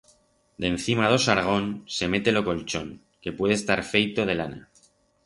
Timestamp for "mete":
2.13-2.33